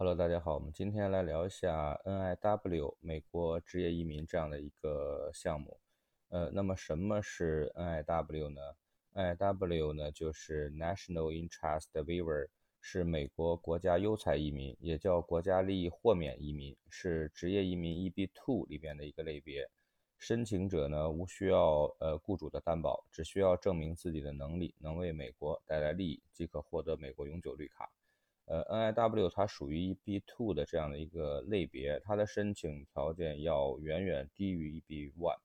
[0.00, 5.80] Hello，大家好，我们今天来聊一下 NIW 美国职业移民这样的一个项目。
[6.28, 8.60] 呃，那么什么是 NIW 呢
[9.14, 12.46] ？NIW 呢就是 National Interest Waiver，
[12.80, 19.68] 是美国国家优才移民，也叫国家利益豁免移民，是职业移民 EB2 里边的一个类别。
[20.16, 27.90] 申请者呢无需要呃雇主的担保，只需要证明自己的能力能为美国带来利益，即可获得美国永久绿卡。
[28.50, 35.36] 呃，NIW 它属于 EB2 的这样的一个类别，它的申请条件要远远低于 EB1。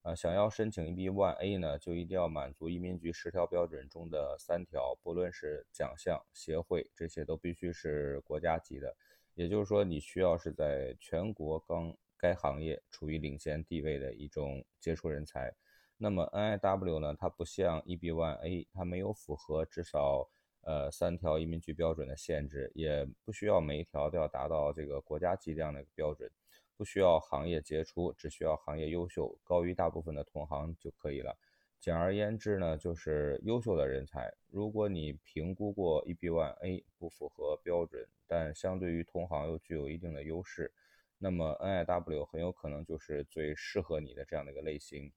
[0.00, 8.96] 呃，想要申请 EB1A 呢，就一定要满足移民局十条标准中的三条，不论是奖项、协会，这些都必须是国家级的。
[9.34, 15.52] 也就是说，你需要是在全国刚该行业处于领先地位的一种杰出人才。
[15.98, 20.30] 那么 NIW 呢，它不像 EB1A，它没有符合至少。
[20.66, 26.28] 呃，三条移民局标准的限制，也不需要每一条都要达到这个国家级这样的标准，
[26.76, 31.38] 不需要行业杰出，只需要行业优秀，高于大部分的同行就可以了。
[31.78, 34.34] 简而言之呢，就是优秀的人才。
[34.48, 40.72] 如果你评估过 EB1A 不符合标准，但相对于同行又具有一定的优势，
[41.18, 45.12] 那么 NIW 很有可能就是最适合你的这样的一个类型。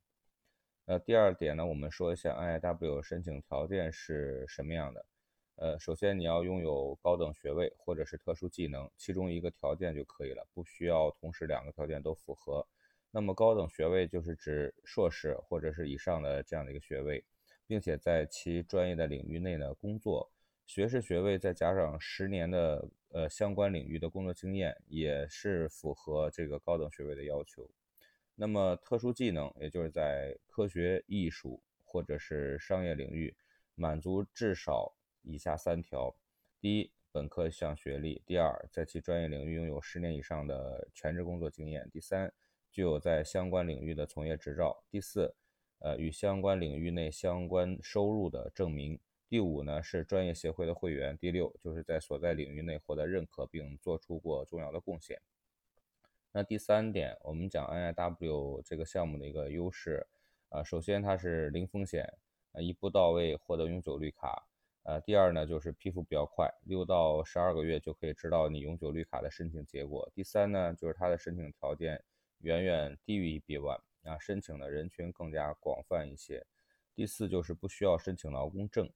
[0.85, 5.03] 那第二点呢，我们说一下 NIW 申请条件是什么样的。
[5.61, 12.65] 呃，首先你要拥有高等学位或者是特殊技能，其中一个条件就可以了，不需要同时两个条件都符合。
[13.11, 17.25] 那么高等学位就是指硕士或者是以上的这样的一个学位，
[17.67, 20.31] 并且在其专业的领域内呢工作。
[20.65, 27.69] 学士学位再加上十年的呃相关领域的工作经验，也是符合这个高等学位的要求。
[28.33, 33.35] 那么特殊技能，也就是在科学、艺术或者是商业领域
[33.75, 34.95] 满足至少。
[35.23, 36.15] 以下三条：
[36.59, 42.33] 第一，本科项学历；第二，在其专业领域拥有十年以上的全职工作经验；第三，
[42.71, 45.35] 具有在相关领域的从业执照；第四，
[45.79, 55.21] 呃，与相关领域内相关收入的证明；第五呢，是专业协会的会员；第六，就是在所在领域内获得认可并做出过重要的贡献。
[56.31, 60.05] 那第三点，我们讲 NIW 这个项目的一个优势，
[60.49, 62.03] 啊，首先它是零风险，
[62.51, 64.48] 啊，一步到位获得永久绿卡。
[64.83, 70.09] 呃，第二呢，就是批复比较快，六到十二个月就可以知道你永久绿卡的申请结果。
[70.15, 72.03] 第三呢，就是它的申请条件
[72.39, 76.45] 远远低于 EB1，啊，申请的人群更加广泛一些。
[76.95, 78.89] 第四就是不需要申请劳工证。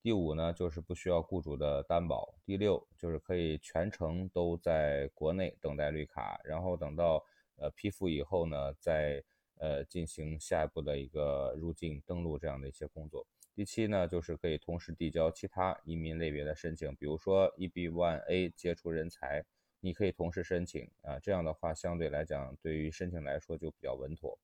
[0.00, 2.32] 第五呢，就是不需要雇主的担保。
[2.46, 7.22] 第六就是可以全程都在国内等待绿卡，然后等到
[7.56, 9.22] 呃批复以后呢，再
[9.56, 13.26] 呃进行下一步的一个入境登录这样的一些工作。
[13.58, 19.44] 第七呢，就是可以同时递交其他移民类别的申请，比如说 EB1A 杰出人才，
[19.80, 24.38] 你可以同时申请啊，这样的话相对来讲，对于申请来说就比较稳妥。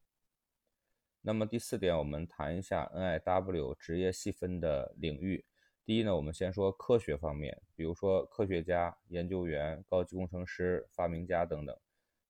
[1.21, 5.45] 那么第四点，我们谈一下 NIW 职业细分的领域。
[5.85, 11.79] 第一呢，我们先说科学方面，比如说科学家、研究员、高级工程师、发明家等等。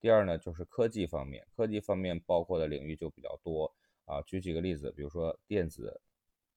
[0.02, 3.74] 第二呢，就是科技方面，科技方面包括的领域就比较多
[4.04, 4.20] 啊。
[4.20, 5.98] 举几个例子，比如说电子。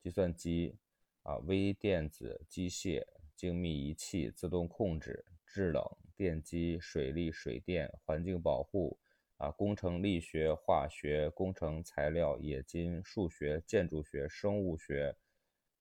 [0.07, 0.73] 计算机
[1.23, 3.03] 啊，微电子、机械、
[3.35, 5.83] 精密仪器、自动控制、制冷、
[6.15, 8.97] 电机、水利、水电、环境保护
[9.35, 15.13] 啊，工程力学、化学、工程材料、冶金、数学、建筑学、生物学、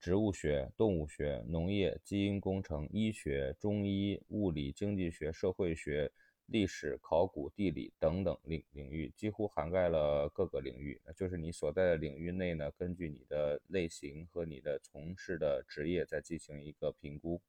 [0.00, 6.10] 植物学、动物学、农业、基因工程、医学、中医、物理、经济学、社会学。
[6.46, 17.40] 历史、考古、地理等等领领域几乎涵盖了各个领域，那就是你所在的领域内呢，根据你的类型和你的从事的职业再进行一个评估。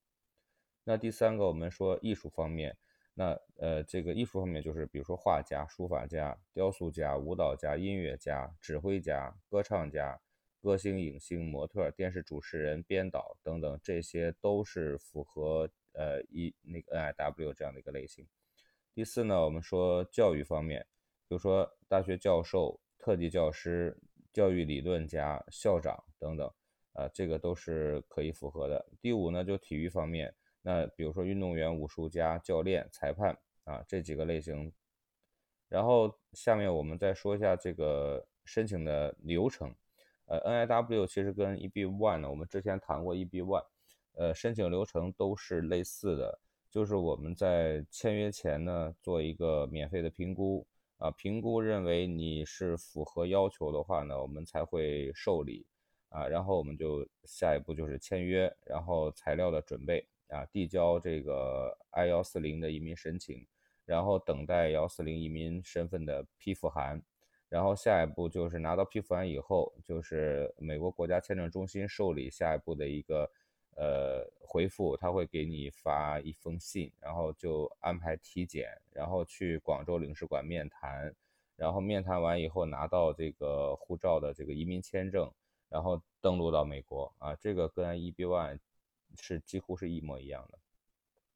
[0.84, 2.76] 那第三个，我们说艺术方面，
[3.14, 10.20] 那呃，这个艺术方面就是比如说画家、书法家、雕塑家、舞蹈家、音乐家、指挥家、歌唱家、
[10.62, 18.26] 歌星、影星、模特、电视主持人、编导等等，这些都是符合呃一那个 NIW 这样的一个类型。
[18.98, 20.84] 第四呢，我们说教育方面，
[21.28, 23.96] 比如说大学教授、特级教师、
[24.34, 26.52] 教育理论家、校长等等，
[26.94, 28.90] 啊，这个都是可以符合的。
[29.00, 30.34] 第五呢，就体育方面，
[30.64, 34.74] 那比如说运动员、武术家、教练、裁判啊，这几个类型。
[35.70, 39.76] 然后下面我们再说一下这个申请的流程。
[40.26, 43.64] 呃，NIW 其实跟 EB1 呢，我们之前谈过 EB1，
[44.16, 46.40] 呃，申请流程都是类似的。
[46.78, 50.64] 就是我们在签约前呢，做一个免费的评估。
[51.00, 55.66] 啊，评估认为你是符合要求的话呢，我们才会受理。
[56.10, 60.08] 啊，然后我们就下一步就是签约，然后材料的准备。
[60.28, 63.44] 啊，递交这个 I 幺四零的移民申请，
[63.84, 67.02] 然后等待幺四零移民身份的批复函，
[67.50, 73.32] 然后下一步就是拿到批复函以后，就是美国国家签证中心受理下一步的一个
[73.78, 81.16] 呃回复，他会给你发一封信，然后就安排体检，然后去广州领事馆面谈，
[81.56, 85.32] 然后面谈完以后拿到这个护照的这个移民签证。
[85.70, 88.58] 然后登陆到美国啊，这个跟 EB-1
[89.20, 90.58] 是几乎是一模一样的。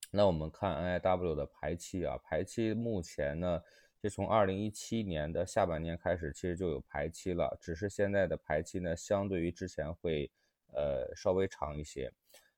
[0.09, 3.61] 那我们看 NIW 的排期啊，排期目前呢，
[4.01, 10.31] 就从2017年的下半年开始，其实就有排期了，只是现在的排期呢，相对于之前会
[10.73, 12.12] 呃稍微长一些。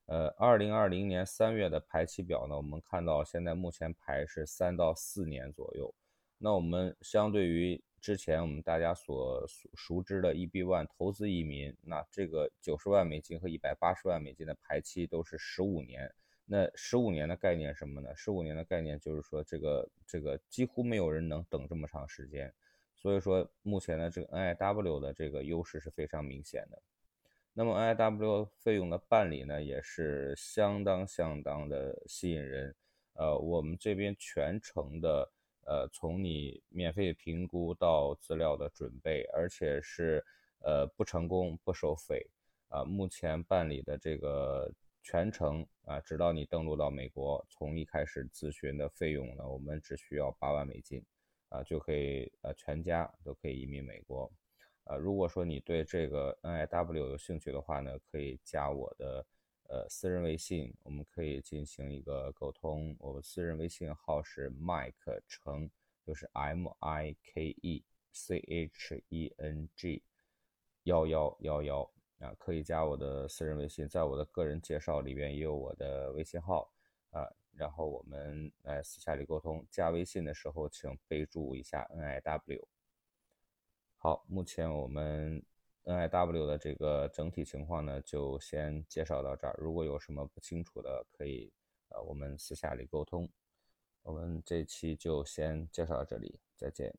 [0.06, 5.94] 呃，2020年3月的排期表呢，我们看到现在目前排是三到四年左右。
[6.38, 16.14] 那我们相对于之前我们大家所熟知的 EB-1 投资移民，那这个九十万美金和一百八十万美金的排期都是十五年。
[16.46, 18.14] 那十五年的概念什么呢？
[18.14, 22.54] 十五年的概念就是说，这个这个几乎没有人能等这么长时间。
[22.94, 26.82] 所以说，目前的这个 NIW 的这个优势是非常明显的。
[27.54, 32.76] 那么 NIW 费用的办理呢，也是相当相当的吸引人。
[33.14, 35.32] 呃，我们这边全程的。
[35.66, 40.22] 呃，从你免费评估到资料的准备，而且是
[40.60, 42.22] 呃不成功不收费
[42.68, 42.84] 啊。
[42.84, 44.70] 目前办理的这个
[45.02, 51.02] 全程啊，直到你登陆到美国，从一开始咨询的费用呢，我们只需要八万美金
[51.48, 54.30] 啊，就可以呃全家都可以移民美国。
[54.86, 59.26] 呃，如果说你对这个 NIW 有兴趣的话呢，可以加我的。
[59.70, 62.96] 呃，私人微信我们可以进行一个沟通。
[63.00, 65.72] 我私人微信号是 Mike 程，
[66.06, 70.04] 就是 M I K E C H E N G
[70.84, 76.70] 幺幺幺幺啊，可以加我的私人微信，在我的个人介绍里边也有我的微信号
[77.10, 77.26] 啊。
[77.56, 82.68] 然后我们来私下里沟通，加微信的时候请备注一下 N I W。
[84.06, 85.42] 好，目前我们。
[85.86, 89.56] NIW 的这个整体情况呢，就先介绍到这儿。
[89.58, 91.54] 如果有什么不清楚的，可以
[91.88, 93.30] 呃我们私下里沟通。
[94.02, 96.94] 我们这期就先介绍到这里，再见。